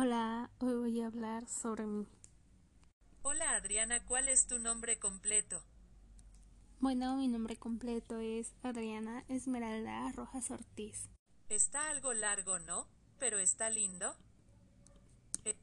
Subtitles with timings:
[0.00, 2.06] Hola, hoy voy a hablar sobre mí.
[3.22, 5.60] Hola Adriana, ¿cuál es tu nombre completo?
[6.78, 11.08] Bueno, mi nombre completo es Adriana Esmeralda Rojas Ortiz.
[11.48, 12.86] Está algo largo, ¿no?
[13.18, 14.14] Pero está lindo.
[15.44, 15.56] Eh,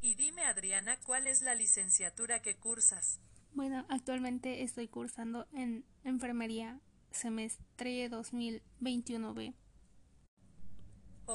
[0.00, 3.20] Y dime Adriana, ¿cuál es la licenciatura que cursas?
[3.52, 6.80] Bueno, actualmente estoy cursando en enfermería
[7.10, 9.52] semestre 2021B.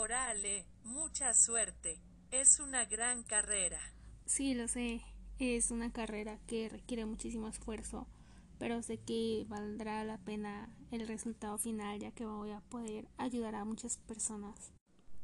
[0.10, 2.02] Orale, mucha suerte.
[2.32, 3.80] Es una gran carrera.
[4.26, 5.04] Sí, lo sé,
[5.38, 8.08] es una carrera que requiere muchísimo esfuerzo,
[8.58, 13.53] pero sé que valdrá la pena el resultado final ya que voy a poder ayudar
[13.53, 14.73] a muchas personas.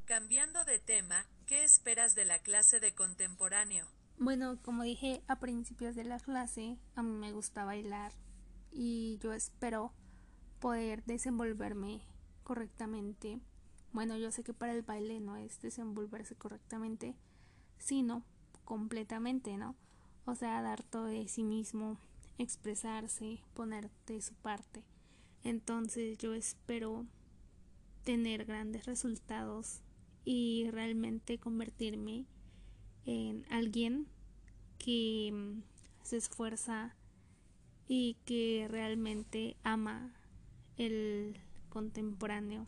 [0.05, 3.87] Cambiando de tema, ¿qué esperas de la clase de contemporáneo?
[4.19, 8.11] Bueno, como dije a principios de la clase, a mí me gusta bailar
[8.71, 9.93] y yo espero
[10.59, 12.03] poder desenvolverme
[12.43, 13.39] correctamente.
[13.95, 17.15] Bueno, yo sé que para el baile no es desenvolverse correctamente,
[17.77, 18.25] sino
[18.65, 19.73] completamente, ¿no?
[20.25, 21.97] O sea, dar todo de sí mismo,
[22.37, 24.83] expresarse, poner de su parte.
[25.45, 27.05] Entonces yo espero
[28.03, 29.79] tener grandes resultados
[30.25, 32.25] y realmente convertirme
[33.05, 34.07] en alguien
[34.77, 35.61] que mm,
[36.03, 36.97] se esfuerza
[37.87, 40.11] y que realmente ama
[40.75, 42.67] el contemporáneo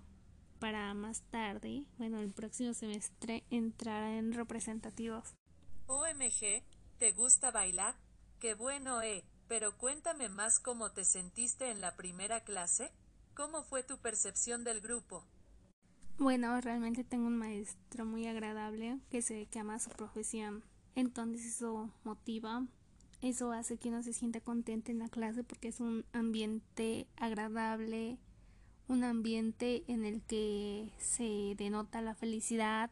[0.59, 5.35] para más tarde, bueno, el próximo semestre entrar en representativos.
[5.87, 6.63] OMG,
[6.97, 7.95] ¿te gusta bailar?
[8.39, 12.91] Qué bueno, eh, pero cuéntame más cómo te sentiste en la primera clase.
[13.33, 15.25] ¿Cómo fue tu percepción del grupo?
[16.17, 20.63] Bueno, realmente tengo un maestro muy agradable que se que ama su profesión.
[20.95, 22.65] Entonces eso motiva,
[23.21, 28.17] eso hace que uno se sienta contento en la clase porque es un ambiente agradable,
[28.87, 32.89] un ambiente en el que se denota la felicidad.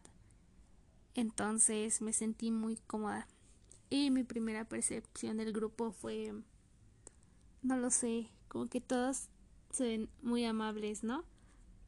[1.14, 3.28] Entonces me sentí muy cómoda.
[3.90, 6.34] Y mi primera percepción del grupo fue,
[7.62, 9.30] no lo sé, como que todos
[9.72, 11.24] se ven muy amables, ¿no?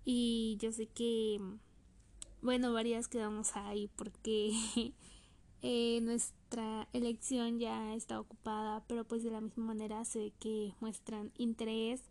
[0.05, 1.39] Y yo sé que,
[2.41, 4.53] bueno, varias quedamos ahí porque
[5.61, 11.31] eh, nuestra elección ya está ocupada, pero pues de la misma manera sé que muestran
[11.37, 12.03] interés,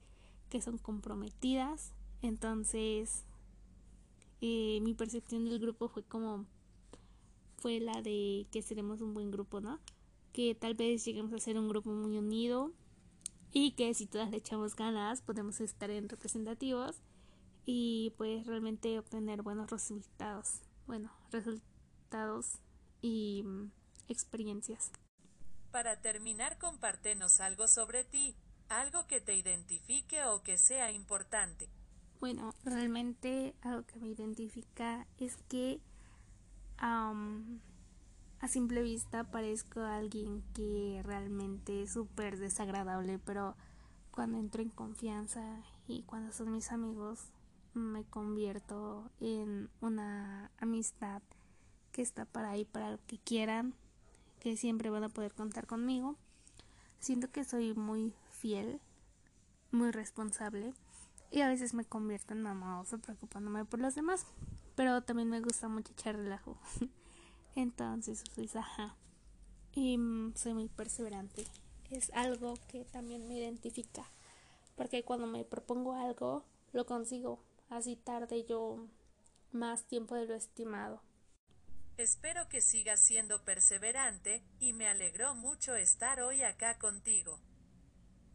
[0.48, 1.92] que son comprometidas.
[2.22, 3.24] Entonces,
[4.40, 6.46] eh, mi percepción del grupo fue como
[7.58, 9.80] fue la de que seremos un buen grupo, ¿no?
[10.32, 12.72] Que tal vez lleguemos a ser un grupo muy unido
[13.52, 17.00] y que si todas le echamos ganas podemos estar en representativos
[17.64, 20.60] y pues realmente obtener buenos resultados.
[20.86, 22.58] Bueno, resultados
[23.00, 23.70] y mm,
[24.08, 24.90] experiencias.
[25.72, 28.36] Para terminar, compártenos algo sobre ti,
[28.68, 31.68] algo que te identifique o que sea importante.
[32.20, 35.80] Bueno, realmente algo que me identifica es que
[36.78, 37.60] am,
[38.40, 43.56] a simple vista parezco alguien que realmente es súper desagradable, pero
[44.10, 47.32] cuando entro en confianza y cuando son mis amigos
[47.74, 51.22] me convierto en una amistad
[51.92, 53.74] que está para ahí para lo que quieran,
[54.40, 56.16] que siempre van a poder contar conmigo.
[56.98, 58.80] Siento que soy muy fiel,
[59.70, 60.74] muy responsable
[61.30, 64.26] y a veces me convierto en mamoso preocupándome por los demás,
[64.74, 66.58] pero también me gusta mucho echar relajo.
[67.54, 68.96] Entonces soy saja
[69.72, 71.46] y mm, soy muy perseverante.
[71.90, 74.04] Es algo que también me identifica,
[74.74, 77.38] porque cuando me propongo algo, lo consigo.
[77.68, 78.86] Así tarde yo
[79.52, 81.00] más tiempo de lo estimado.
[81.98, 87.40] Espero que sigas siendo perseverante, y me alegró mucho estar hoy acá contigo.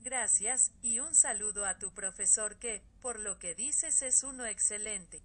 [0.03, 5.21] Gracias, y un saludo a tu profesor que, por lo que dices, es uno excelente.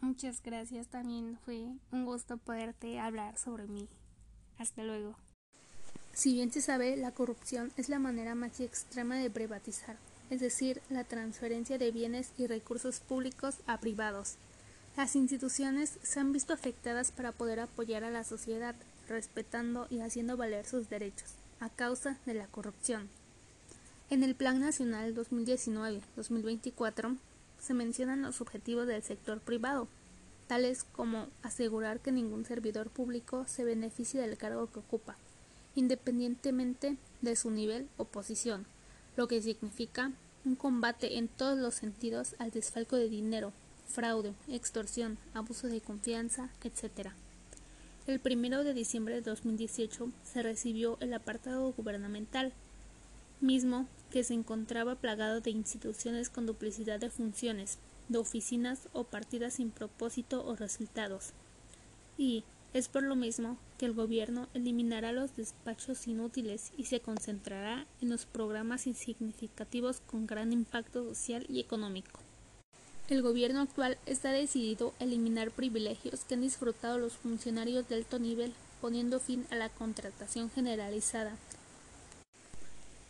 [0.00, 3.88] Muchas gracias, también fue un gusto poderte hablar sobre mí.
[4.58, 5.16] Hasta luego.
[6.12, 9.96] Si bien se sabe, la corrupción es la manera más extrema de privatizar,
[10.30, 14.36] es decir, la transferencia de bienes y recursos públicos a privados.
[14.98, 18.74] Las instituciones se han visto afectadas para poder apoyar a la sociedad,
[19.08, 23.08] respetando y haciendo valer sus derechos, a causa de la corrupción.
[24.10, 27.16] En el Plan Nacional 2019-2024
[27.60, 29.86] se mencionan los objetivos del sector privado,
[30.48, 35.16] tales como asegurar que ningún servidor público se beneficie del cargo que ocupa,
[35.76, 38.66] independientemente de su nivel o posición,
[39.16, 40.10] lo que significa
[40.44, 43.52] un combate en todos los sentidos al desfalco de dinero,
[43.88, 47.10] fraude, extorsión, abuso de confianza, etc.
[48.06, 52.52] El primero de diciembre de 2018 se recibió el apartado gubernamental,
[53.40, 59.54] mismo que se encontraba plagado de instituciones con duplicidad de funciones, de oficinas o partidas
[59.54, 61.32] sin propósito o resultados.
[62.16, 62.44] Y
[62.74, 68.10] es por lo mismo que el gobierno eliminará los despachos inútiles y se concentrará en
[68.10, 72.27] los programas insignificativos con gran impacto social y económico.
[73.08, 78.18] El gobierno actual está decidido a eliminar privilegios que han disfrutado los funcionarios de alto
[78.18, 78.52] nivel,
[78.82, 81.32] poniendo fin a la contratación generalizada.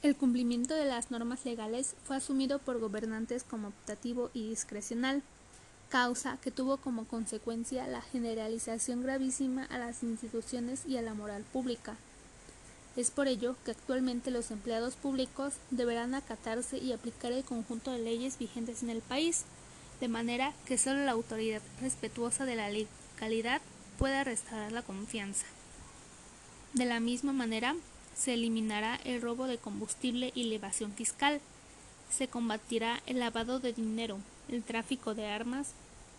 [0.05, 5.25] El cumplimiento de las normas legales fue asumido por gobernantes como optativo y discrecional,
[5.89, 11.43] causa que tuvo como consecuencia la generalización gravísima a las instituciones y a la moral
[11.53, 11.97] pública.
[12.95, 17.99] Es por ello que actualmente los empleados públicos deberán acatarse y aplicar el conjunto de
[17.99, 19.45] leyes vigentes en el país,
[20.01, 23.61] de manera que solo la autoridad respetuosa de la legalidad
[23.99, 25.47] pueda restaurar la confianza.
[26.75, 27.75] De la misma manera,
[28.15, 31.41] se eliminará el robo de combustible y la evasión fiscal,
[32.11, 34.19] se combatirá el lavado de dinero,
[34.49, 35.73] el tráfico de armas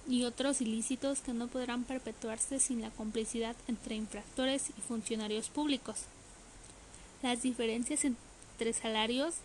[0.07, 6.05] y otros ilícitos que no podrán perpetuarse sin la complicidad entre infractores y funcionarios públicos.
[7.21, 9.35] Las diferencias entre salarios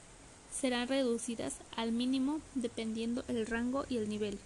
[0.55, 4.39] serán reducidas al mínimo dependiendo el rango y el nivel.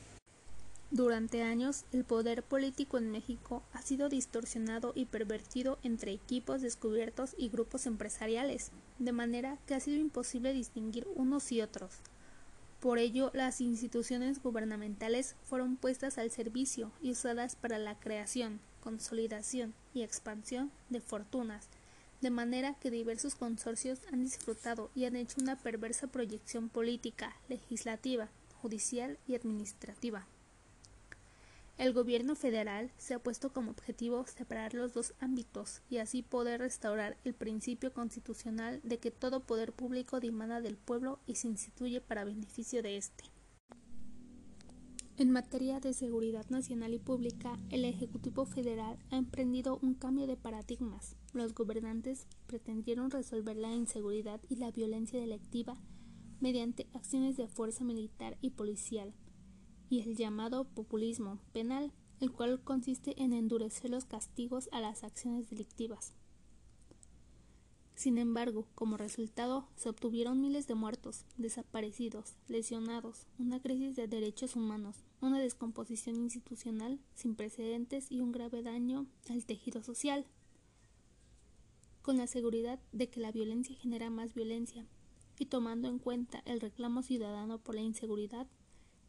[0.90, 7.34] Durante años, el poder político en México ha sido distorsionado y pervertido entre equipos descubiertos
[7.37, 11.96] y grupos empresariales, de manera que ha sido imposible distinguir unos y otros.
[12.81, 19.75] Por ello, las instituciones gubernamentales fueron puestas al servicio y usadas para la creación, consolidación
[19.93, 21.69] y expansión de fortunas,
[22.20, 28.29] de manera que diversos consorcios han disfrutado y han hecho una perversa proyección política, legislativa,
[28.61, 30.26] judicial y administrativa.
[31.79, 36.59] El gobierno federal se ha puesto como objetivo separar los dos ámbitos y así poder
[36.59, 42.00] restaurar el principio constitucional de que todo poder público dimana del pueblo y se instituye
[42.00, 43.25] para beneficio de éste.
[45.19, 50.37] En materia de seguridad nacional y pública, el Ejecutivo Federal ha emprendido un cambio de
[50.37, 51.17] paradigmas.
[51.32, 55.76] Los gobernantes pretendieron resolver la inseguridad y la violencia delictiva
[56.38, 59.12] mediante acciones de fuerza militar y policial,
[59.91, 65.50] y el llamado populismo penal, el cual consiste en endurecer los castigos a las acciones
[65.50, 66.15] delictivas.
[67.97, 74.55] Sin embargo, como resultado, se obtuvieron miles de muertos, desaparecidos, lesionados, una crisis de derechos
[74.55, 80.26] humanos, una descomposición institucional sin precedentes y un grave daño al tejido social.
[82.03, 84.87] Con la seguridad de que la violencia genera más violencia,
[85.38, 88.47] y tomando en cuenta el reclamo ciudadano por la inseguridad,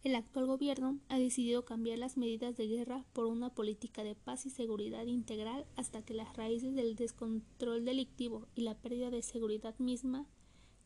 [0.04, 4.46] el actual gobierno ha decidido cambiar las medidas de guerra por una política de paz
[4.46, 9.78] y seguridad integral hasta que las raíces del descontrol delictivo y la pérdida de seguridad
[9.78, 10.26] misma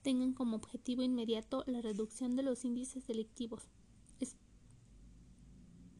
[0.01, 3.69] tengan como objetivo inmediato la reducción de los índices delictivos.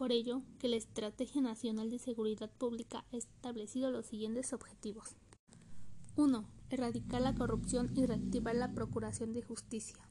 [0.03, 5.15] Por ello que la Estrategia Nacional de Seguridad Pública ha establecido los siguientes objetivos.
[6.17, 6.45] 1.
[6.69, 10.05] Erradicar la corrupción y reactivar la Procuración de Justicia.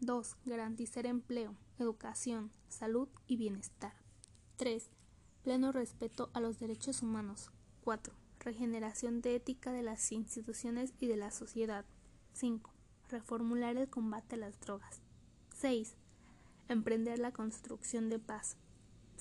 [0.00, 0.36] 2.
[0.44, 3.94] Garantizar empleo, educación, salud y bienestar.
[4.56, 4.90] 3.
[5.42, 7.50] Pleno respeto a los derechos humanos.
[7.84, 8.12] 4.
[8.40, 11.86] Regeneración de ética de las instituciones y de la sociedad.
[12.34, 12.70] 5.
[13.08, 15.00] Reformular el combate a las drogas.
[15.56, 15.94] 6.
[16.68, 18.58] Emprender la construcción de paz.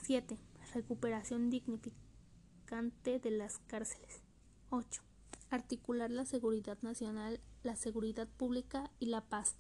[0.04, 0.38] 7.
[0.74, 4.22] Recuperación dignificante de las cárceles.
[4.70, 5.02] 8.
[5.50, 9.56] Articular la seguridad nacional, la seguridad pública y la paz.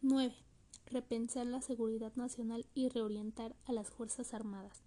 [0.00, 0.34] 9.
[0.86, 4.82] Repensar la seguridad nacional y reorientar a las Fuerzas Armadas.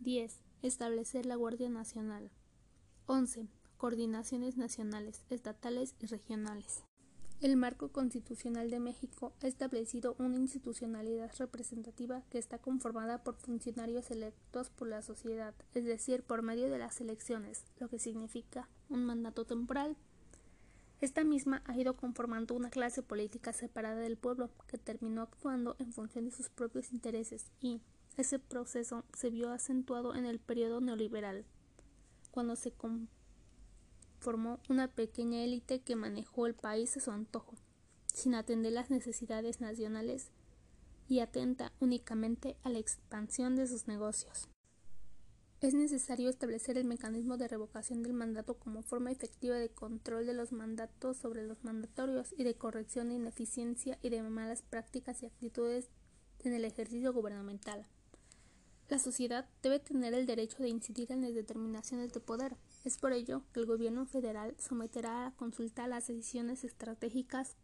[0.00, 0.40] 10.
[0.62, 2.30] Establecer la Guardia Nacional.
[3.06, 3.48] 11.
[3.76, 6.87] Coordinaciones nacionales, estatales y regionales.
[7.40, 14.10] El marco constitucional de México ha establecido una institucionalidad representativa que está conformada por funcionarios
[14.10, 19.04] electos por la sociedad, es decir, por medio de las elecciones, lo que significa un
[19.04, 19.96] mandato temporal.
[21.00, 25.92] Esta misma ha ido conformando una clase política separada del pueblo, que terminó actuando en
[25.92, 27.80] función de sus propios intereses y
[28.16, 31.44] ese proceso se vio acentuado en el periodo neoliberal,
[32.32, 32.72] cuando se
[34.18, 37.54] conformó una pequeña élite que manejó el país a su antojo,
[38.12, 40.32] sin atender las necesidades nacionales
[41.08, 44.48] y atenta únicamente a la expansión de sus negocios.
[45.60, 50.34] Es necesario establecer el mecanismo de revocación del mandato como forma efectiva de control de
[50.34, 55.26] los mandatos sobre los mandatorios y de corrección de ineficiencia y de malas prácticas y
[55.26, 55.90] actitudes
[56.40, 57.86] en el ejercicio gubernamental.
[58.88, 62.56] La sociedad debe tener el derecho de incidir en las determinaciones de poder.
[62.84, 67.56] Es por ello que el gobierno federal someterá a consulta las decisiones estratégicas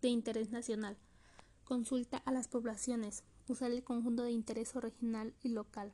[0.00, 0.96] de interés nacional,
[1.64, 5.92] consulta a las poblaciones, usar el conjunto de interés regional y local,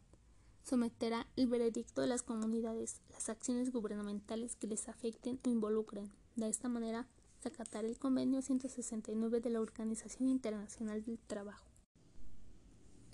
[0.69, 6.11] someterá el veredicto de las comunidades, las acciones gubernamentales que les afecten o involucren.
[6.37, 7.07] De esta manera,
[7.41, 7.51] se
[7.87, 11.65] el convenio 169 de la Organización Internacional del Trabajo.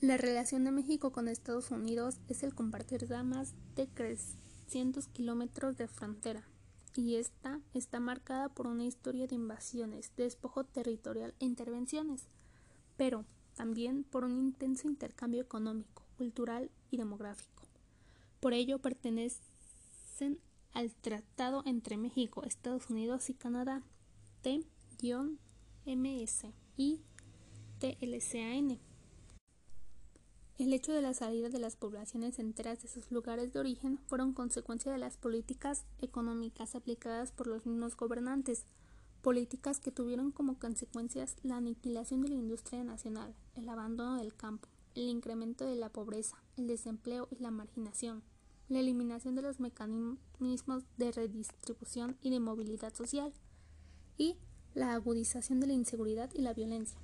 [0.00, 3.86] La relación de México con Estados Unidos es el compartir más de
[4.66, 6.42] 300 kilómetros de frontera,
[6.96, 12.28] y esta está marcada por una historia de invasiones, despojo territorial e intervenciones,
[12.96, 17.64] pero también por un intenso intercambio económico, cultural y demográfico.
[18.40, 20.38] Por ello pertenecen
[20.72, 23.82] al Tratado entre México, Estados Unidos y Canadá,
[24.42, 25.06] T-MS
[26.76, 27.00] y
[27.78, 28.78] TLCAN.
[30.56, 34.32] El hecho de la salida de las poblaciones enteras de sus lugares de origen fueron
[34.32, 38.64] consecuencia de las políticas económicas aplicadas por los mismos gobernantes,
[39.20, 44.68] políticas que tuvieron como consecuencias la aniquilación de la industria nacional, el abandono del campo,
[44.94, 48.22] el incremento de la pobreza, el desempleo y la marginación,
[48.68, 53.32] la eliminación de los mecanismos de redistribución y de movilidad social,
[54.18, 54.36] y
[54.72, 57.00] la agudización de la inseguridad y la violencia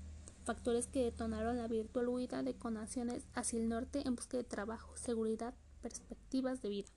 [0.51, 4.97] factores que detonaron la virtual huida de conaciones hacia el norte en busca de trabajo,
[4.97, 6.89] seguridad, perspectivas de vida.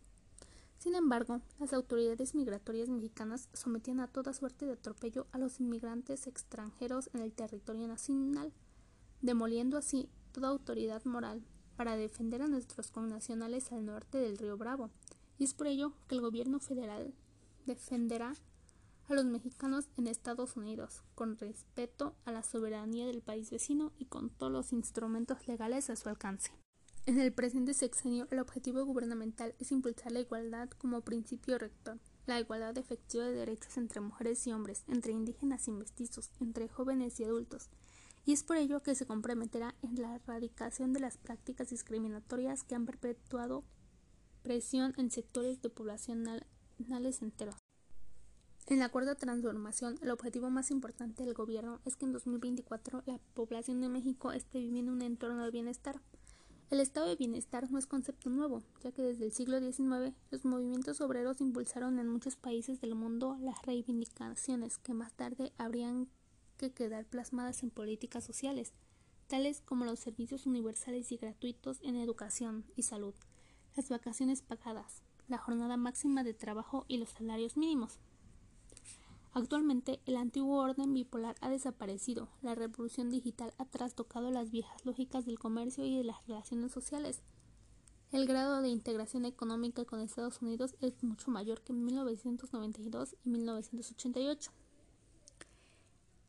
[0.80, 6.26] Sin embargo, las autoridades migratorias mexicanas sometían a toda suerte de atropello a los inmigrantes
[6.26, 8.52] extranjeros en el territorio nacional,
[9.22, 11.44] demoliendo así toda autoridad moral
[11.76, 14.90] para defender a nuestros connacionales al norte del río Bravo.
[15.38, 17.14] Y es por ello que el gobierno federal
[17.68, 18.34] defenderá
[19.14, 24.30] los mexicanos en Estados Unidos, con respeto a la soberanía del país vecino y con
[24.30, 26.52] todos los instrumentos legales a su alcance.
[27.06, 32.40] En el presente sexenio, el objetivo gubernamental es impulsar la igualdad como principio rector, la
[32.40, 37.26] igualdad efectiva de derechos entre mujeres y hombres, entre indígenas y mestizos, entre jóvenes y
[37.26, 37.70] adultos,
[38.26, 42.76] y es por ello que se comprometerá en la erradicación de las prácticas discriminatorias que
[42.76, 43.66] han perpetuado
[44.44, 47.63] presión en sectores de poblacionales enteros.
[48.74, 53.20] En la cuarta transformación, el objetivo más importante del gobierno es que en 2024 la
[53.36, 56.02] población de México esté viviendo un entorno de bienestar.
[56.72, 60.44] El estado de bienestar no es concepto nuevo, ya que desde el siglo XIX los
[60.44, 66.08] movimientos obreros impulsaron en muchos países del mundo las reivindicaciones que más tarde habrían
[66.58, 68.74] que quedar plasmadas en políticas sociales,
[69.28, 73.14] tales como los servicios universales y gratuitos en educación y salud,
[73.78, 78.00] las vacaciones pagadas, la jornada máxima de trabajo y los salarios mínimos.
[79.36, 85.26] Actualmente el antiguo orden bipolar ha desaparecido, la revolución digital ha trastocado las viejas lógicas
[85.26, 87.24] del comercio y de las relaciones sociales.
[88.12, 93.30] El grado de integración económica con Estados Unidos es mucho mayor que en 1992 y
[93.30, 94.52] 1988.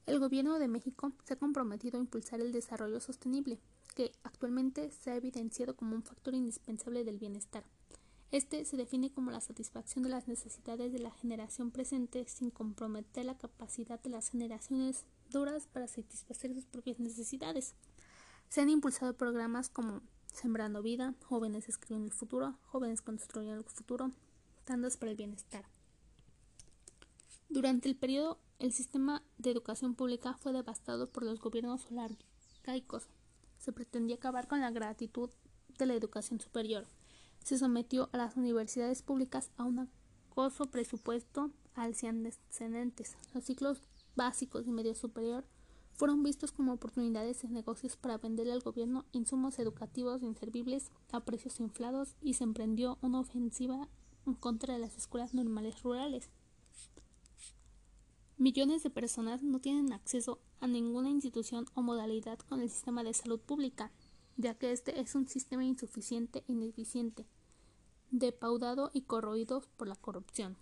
[0.06, 3.58] El Gobierno de México se ha comprometido a impulsar el desarrollo sostenible,
[3.94, 7.64] que actualmente se ha evidenciado como un factor indispensable del bienestar.
[8.34, 13.24] Este se define como la satisfacción de las necesidades de la generación presente sin comprometer
[13.24, 17.76] la capacidad de las generaciones duras para satisfacer sus propias necesidades.
[18.48, 24.10] Se han impulsado programas como Sembrando Vida, Jóvenes Escriben el Futuro, Jóvenes Construyendo el Futuro,
[24.64, 25.66] Tandas para el Bienestar.
[27.48, 33.06] Durante el periodo, el sistema de educación pública fue devastado por los gobiernos olarcaicos.
[33.60, 35.30] Se pretendía acabar con la gratitud
[35.78, 36.84] de la educación superior
[37.44, 39.88] se sometió a las universidades públicas a un
[40.30, 43.16] acoso presupuesto al descendentes.
[43.32, 43.82] Los ciclos
[44.16, 45.44] básicos y medio superior
[45.92, 51.60] fueron vistos como oportunidades de negocios para venderle al gobierno insumos educativos inservibles a precios
[51.60, 53.88] inflados y se emprendió una ofensiva
[54.26, 56.30] en contra de las escuelas normales rurales.
[58.38, 63.14] Millones de personas no tienen acceso a ninguna institución o modalidad con el sistema de
[63.14, 63.92] salud pública,
[64.36, 67.26] ya que este es un sistema insuficiente ineficiente,
[68.10, 70.56] depaudado y corroído por la corrupción.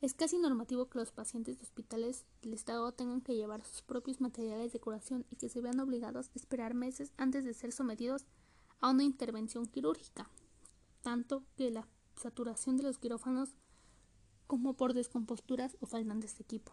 [0.00, 4.20] Es casi normativo que los pacientes de hospitales del Estado tengan que llevar sus propios
[4.22, 8.24] materiales de curación y que se vean obligados a esperar meses antes de ser sometidos
[8.80, 10.30] a una intervención quirúrgica,
[11.02, 13.54] tanto que la saturación de los quirófanos
[14.46, 16.72] como por descomposturas o faltantes de equipo.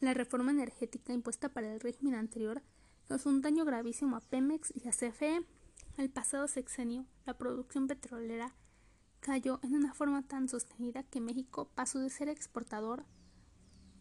[0.00, 2.62] La reforma energética impuesta para el régimen anterior
[3.08, 5.44] causó un daño gravísimo a Pemex y a CFE.
[5.96, 8.54] El pasado sexenio, la producción petrolera
[9.18, 13.04] cayó en una forma tan sostenida que México pasó de ser exportador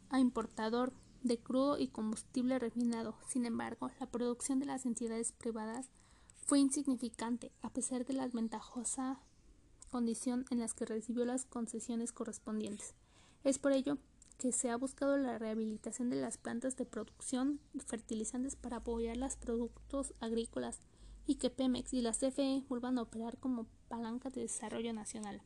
[0.10, 3.18] a importador de crudo y combustible refinado.
[3.28, 5.90] Sin embargo, la producción de las entidades privadas
[6.46, 9.20] fue insignificante a pesar de la ventajosa
[9.90, 12.94] condición en las que recibió las concesiones correspondientes.
[13.44, 13.98] Es por ello
[14.38, 19.18] que se ha buscado la rehabilitación de las plantas de producción de fertilizantes para apoyar
[19.18, 20.80] los productos agrícolas
[21.26, 25.42] y que Pemex y la CFE vuelvan a operar como palanca de desarrollo nacional.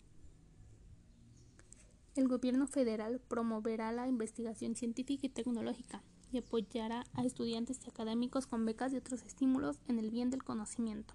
[2.16, 8.48] El gobierno federal promoverá la investigación científica y tecnológica y apoyará a estudiantes y académicos
[8.48, 11.14] con becas y otros estímulos en el bien del conocimiento.